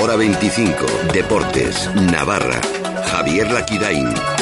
[0.00, 0.86] Ahora 25.
[1.12, 1.94] Deportes.
[1.94, 2.58] Navarra.
[3.04, 4.39] Javier Laquirain.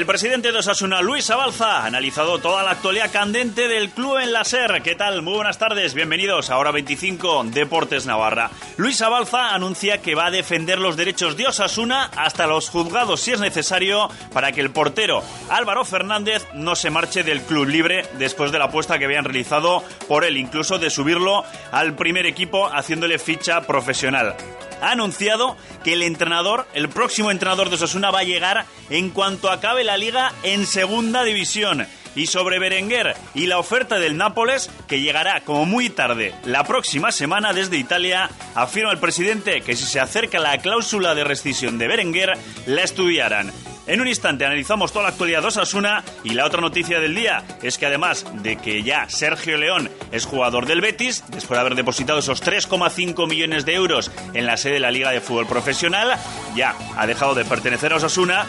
[0.00, 4.32] El presidente de Osasuna, Luis Abalza, ha analizado toda la actualidad candente del club en
[4.32, 4.80] la SER.
[4.80, 5.20] ¿Qué tal?
[5.20, 8.50] Muy buenas tardes, bienvenidos a Hora 25, Deportes Navarra.
[8.78, 13.32] Luis Abalza anuncia que va a defender los derechos de Osasuna hasta los juzgados si
[13.32, 18.52] es necesario para que el portero Álvaro Fernández no se marche del club libre después
[18.52, 23.18] de la apuesta que habían realizado por él, incluso de subirlo al primer equipo haciéndole
[23.18, 24.34] ficha profesional
[24.80, 29.50] ha anunciado que el entrenador, el próximo entrenador de Osasuna va a llegar en cuanto
[29.50, 31.86] acabe la liga en segunda división.
[32.16, 37.12] Y sobre Berenguer y la oferta del Nápoles, que llegará como muy tarde la próxima
[37.12, 41.86] semana desde Italia, afirma el presidente que si se acerca la cláusula de rescisión de
[41.86, 42.32] Berenguer,
[42.66, 43.52] la estudiarán.
[43.90, 47.42] En un instante analizamos toda la actualidad de Osasuna y la otra noticia del día
[47.60, 51.74] es que además de que ya Sergio León es jugador del Betis, después de haber
[51.74, 56.16] depositado esos 3,5 millones de euros en la sede de la Liga de Fútbol Profesional,
[56.54, 58.46] ya ha dejado de pertenecer a Osasuna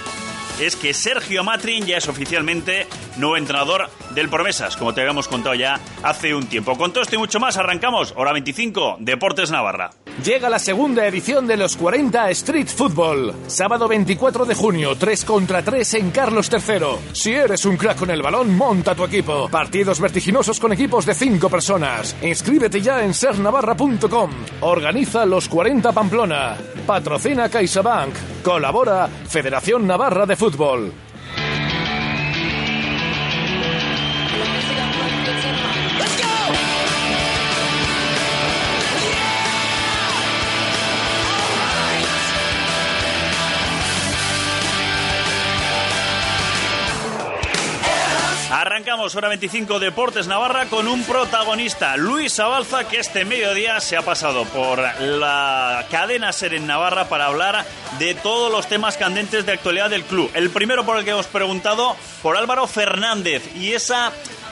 [0.59, 2.85] es que Sergio Matrin ya es oficialmente
[3.17, 6.77] nuevo entrenador del Promesas, como te habíamos contado ya hace un tiempo.
[6.77, 9.89] Con todo esto y mucho más, arrancamos, hora 25, Deportes Navarra.
[10.23, 13.33] Llega la segunda edición de los 40 Street Football.
[13.47, 17.13] Sábado 24 de junio, 3 contra 3 en Carlos III.
[17.13, 19.49] Si eres un crack con el balón, monta tu equipo.
[19.49, 22.15] Partidos vertiginosos con equipos de 5 personas.
[22.21, 24.29] Inscríbete ya en sernavarra.com.
[24.61, 26.55] Organiza los 40 Pamplona.
[26.85, 28.13] Patrocina CaixaBank.
[28.43, 30.93] Colabora Federación Navarra de Fútbol.
[48.91, 54.01] Arrancamos hora 25 Deportes Navarra con un protagonista, Luis Abalza, que este mediodía se ha
[54.01, 57.65] pasado por la cadena Ser en Navarra para hablar
[57.99, 60.29] de todos los temas candentes de actualidad del club.
[60.33, 64.11] El primero por el que hemos preguntado, por Álvaro Fernández y esa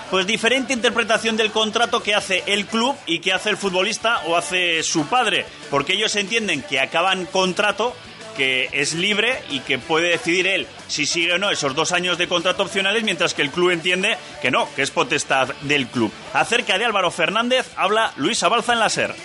[0.10, 4.38] pues diferente interpretación del contrato que hace el club y que hace el futbolista o
[4.38, 7.94] hace su padre, porque ellos entienden que acaban contrato
[8.36, 12.18] que es libre y que puede decidir él si sigue o no esos dos años
[12.18, 16.12] de contrato opcionales, mientras que el club entiende que no, que es potestad del club.
[16.34, 19.16] Acerca de Álvaro Fernández habla Luis Abalza en la SER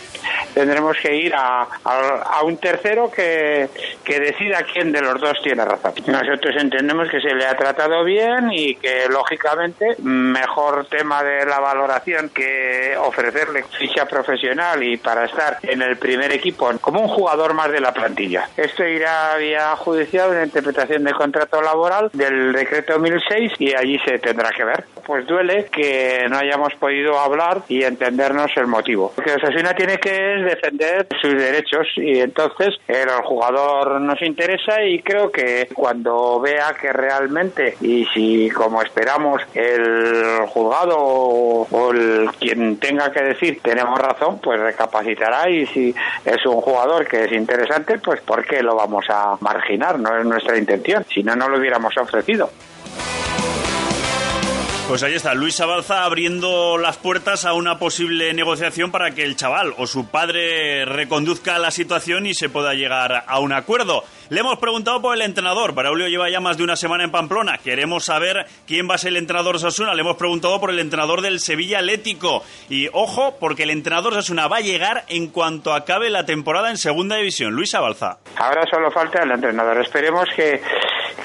[0.55, 3.69] tendremos que ir a, a, un tercero que,
[4.05, 5.93] que, decida quién de los dos tiene razón.
[6.07, 11.61] Nosotros entendemos que se le ha tratado bien y que, lógicamente, mejor tema de la
[11.61, 17.55] valoración que ofrecerle ficha profesional y para estar en el primer equipo como un jugador
[17.55, 18.49] más de la plantilla.
[18.57, 24.19] Esto irá vía judicial en interpretación del contrato laboral del decreto 1006 y allí se
[24.19, 24.85] tendrá que ver.
[25.07, 29.13] Pues duele que no hayamos podido hablar y entendernos el motivo.
[29.15, 35.31] Porque Osasuna tiene que defender sus derechos y entonces el jugador nos interesa y creo
[35.31, 43.11] que cuando vea que realmente y si como esperamos el juzgado o, el quien tenga
[43.13, 45.95] que decir tenemos razón pues recapacitará y si
[46.25, 49.99] es un jugador que es interesante pues ¿por qué lo vamos a marginar?
[49.99, 52.51] No es nuestra intención, si no no lo hubiéramos ofrecido.
[54.87, 59.35] Pues ahí está, Luis Abalza abriendo las puertas a una posible negociación para que el
[59.35, 64.05] chaval o su padre reconduzca la situación y se pueda llegar a un acuerdo.
[64.31, 65.75] Le hemos preguntado por el entrenador.
[65.75, 67.59] Braulio lleva ya más de una semana en Pamplona.
[67.59, 69.95] Queremos saber quién va a ser el entrenador Sasuna.
[69.95, 72.43] Le hemos preguntado por el entrenador del Sevilla Atlético.
[72.71, 76.79] Y ojo, porque el entrenador Sasuna va a llegar en cuanto acabe la temporada en
[76.79, 77.53] Segunda División.
[77.53, 78.17] Luis Abalza.
[78.37, 79.79] Ahora solo falta el entrenador.
[79.83, 80.63] Esperemos que,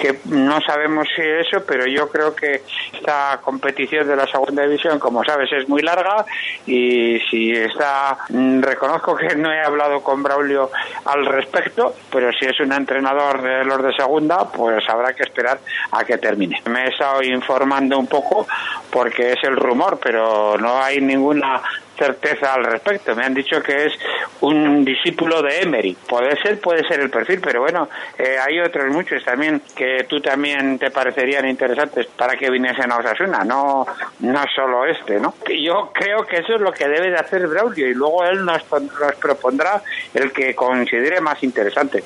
[0.02, 5.00] que no sabemos si eso, pero yo creo que esta competición de la segunda división,
[5.00, 6.26] como sabes, es muy larga
[6.66, 10.70] y si está, mm, reconozco que no he hablado con Braulio
[11.06, 15.60] al respecto, pero si es un entrenador de los de segunda, pues habrá que esperar
[15.92, 16.62] a que termine.
[16.66, 18.48] Me he estado informando un poco
[18.90, 21.62] porque es el rumor, pero no hay ninguna
[22.00, 23.16] certeza al respecto.
[23.16, 23.94] Me han dicho que es
[24.42, 25.96] un discípulo de Emery.
[26.08, 30.20] Puede ser, puede ser el perfil, pero bueno, eh, hay otros muchos también que tú
[30.22, 33.86] también te parecerían interesantes para que viniesen a Osasuna, no,
[34.20, 35.36] no solo este, ¿no?
[35.48, 38.64] Yo creo que eso es lo que debe de hacer Braulio y luego él nos,
[38.72, 39.82] nos propondrá
[40.14, 42.04] el que considere más interesante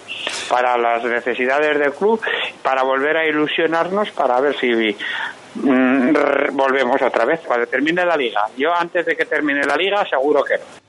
[0.50, 2.20] para las necesidades del club,
[2.62, 4.96] para volver a ilusionarnos, para ver si
[5.56, 8.48] volvemos otra vez cuando termine la liga.
[8.58, 10.83] Yo antes de que termine la liga seguro que no.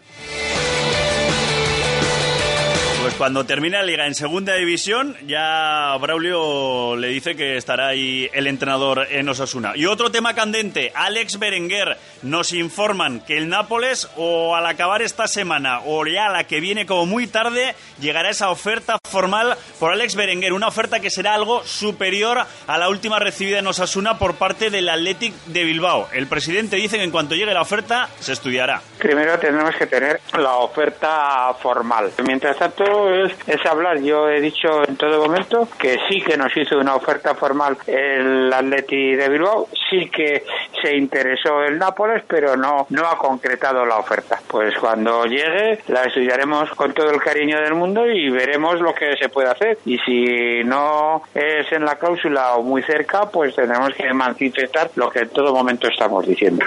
[3.05, 8.31] Pues cuando termine la liga en segunda división, ya Braulio le dice que estará ahí
[8.33, 9.73] el entrenador en Osasuna.
[9.75, 11.99] Y otro tema candente, Alex Berenguer.
[12.23, 16.87] Nos informan que el Nápoles, o al acabar esta semana, o ya la que viene
[16.87, 20.55] como muy tarde, llegará esa oferta formal por Alex Berenguer.
[20.55, 24.89] Una oferta que será algo superior a la última recibida en Osasuna por parte del
[24.89, 26.09] Athletic de Bilbao.
[26.15, 28.81] El presidente dice que en cuanto llegue la oferta, se estudiará.
[28.97, 32.11] Primero tenemos que tener la oferta formal.
[32.25, 34.01] Mientras tanto, es, es hablar.
[34.01, 38.53] Yo he dicho en todo momento que sí que nos hizo una oferta formal el
[38.53, 40.45] Atleti de Bilbao, sí que
[40.83, 44.41] se interesó el Nápoles, pero no, no ha concretado la oferta.
[44.47, 49.17] Pues cuando llegue la estudiaremos con todo el cariño del mundo y veremos lo que
[49.17, 49.79] se puede hacer.
[49.85, 55.11] Y si no es en la cláusula o muy cerca, pues tendremos que manifestar lo
[55.11, 56.65] que en todo momento estamos diciendo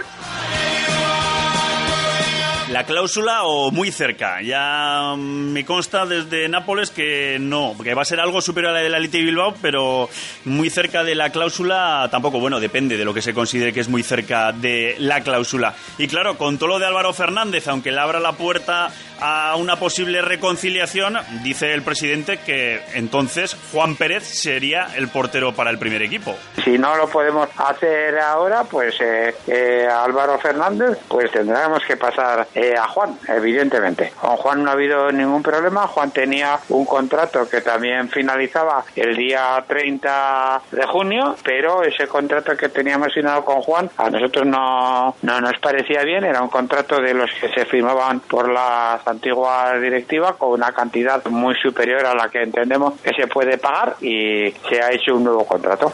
[2.78, 4.40] la cláusula o muy cerca.
[4.44, 8.76] Ya mm, me consta desde Nápoles que no, que va a ser algo superior a
[8.76, 10.08] la de la Elite Bilbao, pero
[10.46, 12.40] muy cerca de la cláusula tampoco.
[12.40, 15.74] Bueno, depende de lo que se considere que es muy cerca de la cláusula.
[15.98, 19.78] Y claro, con todo lo de Álvaro Fernández, aunque le abra la puerta a una
[19.78, 26.02] posible reconciliación, dice el presidente que entonces Juan Pérez sería el portero para el primer
[26.02, 26.36] equipo.
[26.64, 32.48] Si no lo podemos hacer ahora, pues eh, eh, Álvaro Fernández, pues tendremos que pasar
[32.54, 34.14] eh, a Juan, evidentemente.
[34.20, 35.88] Con Juan no ha habido ningún problema.
[35.88, 42.56] Juan tenía un contrato que también finalizaba el día 30 de junio, pero ese contrato
[42.58, 46.24] que teníamos firmado con Juan a nosotros no, no nos parecía bien.
[46.24, 51.24] Era un contrato de los que se firmaban por las antigua directiva con una cantidad
[51.26, 55.24] muy superior a la que entendemos que se puede pagar y se ha hecho un
[55.24, 55.92] nuevo contrato.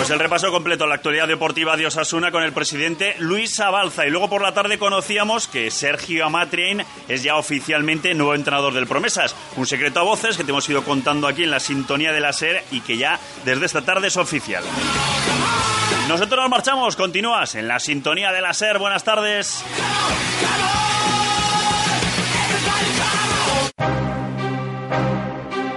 [0.00, 4.06] Pues el repaso completo la actualidad deportiva de Osasuna con el presidente Luis Abalza.
[4.06, 8.86] Y luego por la tarde conocíamos que Sergio Amatrien es ya oficialmente nuevo entrenador del
[8.86, 9.36] Promesas.
[9.58, 12.32] Un secreto a voces que te hemos ido contando aquí en la sintonía de la
[12.32, 14.64] SER y que ya desde esta tarde es oficial.
[16.08, 18.78] Nosotros nos marchamos, continúas en la sintonía de la SER.
[18.78, 19.62] Buenas tardes.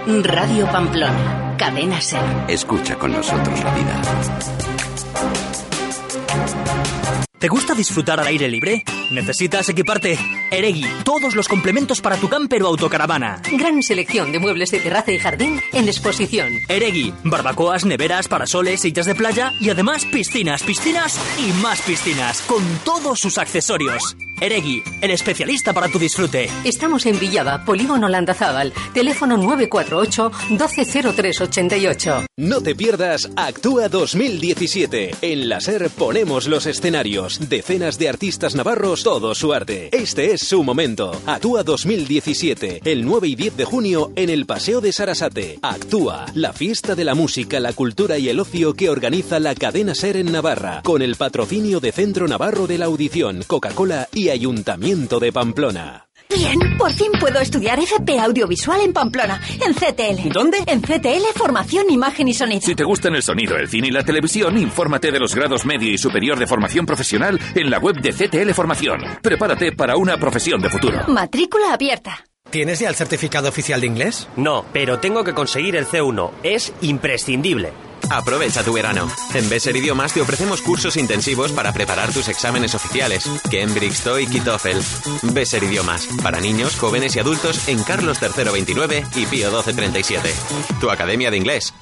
[0.06, 2.20] Radio Pamplona, cadena SER.
[2.48, 4.02] Escucha con nosotros la vida.
[7.38, 8.84] ¿Te gusta disfrutar al aire libre?
[9.10, 10.18] ¿Necesitas equiparte?
[10.50, 13.40] Eregui, todos los complementos para tu camper o autocaravana.
[13.52, 16.52] Gran selección de muebles de terraza y jardín en exposición.
[16.68, 22.62] Eregui, barbacoas, neveras, parasoles, sillas de playa y además piscinas, piscinas y más piscinas, con
[22.84, 24.16] todos sus accesorios.
[24.40, 26.50] Eregui, el especialista para tu disfrute.
[26.64, 32.26] Estamos en Villaba, Polígono Landazábal, teléfono 948 120388.
[32.36, 35.14] No te pierdas Actúa 2017.
[35.22, 39.90] En la SER ponemos los escenarios, decenas de artistas navarros, todo su arte.
[39.92, 41.12] Este es su momento.
[41.26, 45.58] Actúa 2017, el 9 y 10 de junio en el Paseo de Sarasate.
[45.60, 49.94] Actúa, la fiesta de la música, la cultura y el ocio que organiza la cadena
[49.94, 55.20] SER en Navarra, con el patrocinio de Centro Navarro de la Audición, Coca-Cola y Ayuntamiento
[55.20, 56.08] de Pamplona.
[56.34, 60.32] Bien, por fin puedo estudiar FP Audiovisual en Pamplona, en CTL.
[60.32, 60.58] ¿Dónde?
[60.66, 62.62] En CTL Formación, Imagen y Sonido.
[62.62, 65.92] Si te gustan el sonido, el cine y la televisión, infórmate de los grados medio
[65.92, 69.00] y superior de formación profesional en la web de CTL Formación.
[69.22, 71.04] Prepárate para una profesión de futuro.
[71.06, 72.24] Matrícula abierta.
[72.50, 74.28] ¿Tienes ya el certificado oficial de inglés?
[74.36, 76.30] No, pero tengo que conseguir el C1.
[76.42, 77.72] Es imprescindible.
[78.10, 79.10] Aprovecha tu verano.
[79.34, 83.24] En Besser Idiomas te ofrecemos cursos intensivos para preparar tus exámenes oficiales.
[83.50, 85.32] Cambridge, TOEIC y TOEFL.
[85.32, 86.08] Besser Idiomas.
[86.22, 90.34] Para niños, jóvenes y adultos en Carlos III 29 y Pío 1237.
[90.80, 91.72] Tu academia de inglés.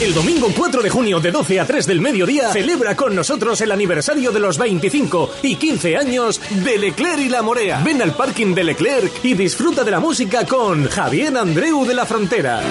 [0.00, 3.70] El domingo 4 de junio de 12 a 3 del mediodía celebra con nosotros el
[3.70, 7.80] aniversario de los 25 y 15 años de Leclerc y La Morea.
[7.84, 12.06] Ven al parking de Leclerc y disfruta de la música con Javier Andreu de la
[12.06, 12.62] Frontera.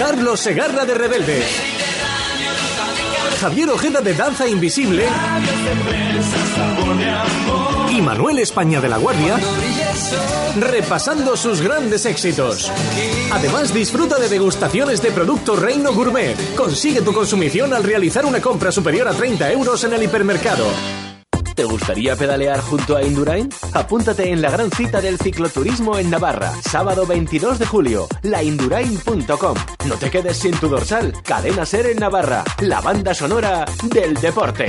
[0.00, 1.42] Carlos Segarra de Rebelde.
[3.38, 5.04] Javier Ojeda de Danza Invisible.
[7.90, 9.38] Y Manuel España de la Guardia.
[10.58, 12.72] Repasando sus grandes éxitos.
[13.30, 16.34] Además, disfruta de degustaciones de productos Reino Gourmet.
[16.54, 21.09] Consigue tu consumición al realizar una compra superior a 30 euros en el hipermercado.
[21.60, 23.50] ¿Te gustaría pedalear junto a Indurain?
[23.74, 29.56] Apúntate en la gran cita del cicloturismo en Navarra, sábado 22 de julio, laindurain.com.
[29.86, 31.12] No te quedes sin tu dorsal.
[31.22, 34.68] Cadena Ser en Navarra, la banda sonora del deporte.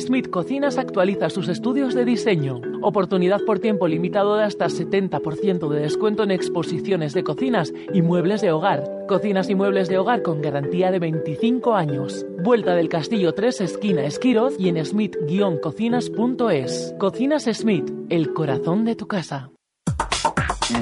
[0.00, 2.62] Smith Cocinas actualiza sus estudios de diseño.
[2.80, 8.40] Oportunidad por tiempo limitado de hasta 70% de descuento en exposiciones de cocinas y muebles
[8.40, 8.95] de hogar.
[9.06, 12.26] Cocinas y muebles de hogar con garantía de 25 años.
[12.42, 16.94] Vuelta del Castillo 3, esquina Esquiroz y en smith-cocinas.es.
[16.98, 19.50] Cocinas Smith, el corazón de tu casa.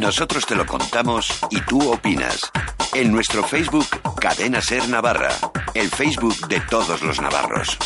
[0.01, 2.51] Nosotros te lo contamos y tú opinas.
[2.95, 3.85] En nuestro Facebook,
[4.19, 5.29] Cadena Ser Navarra.
[5.75, 7.77] El Facebook de todos los navarros.